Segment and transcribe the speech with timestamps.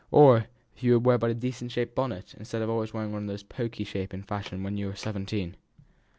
[0.09, 3.43] Or, if you would but wear a decent shaped bonnet, instead of always wearing those
[3.43, 5.57] of the poky shape in fashion when you were seventeen."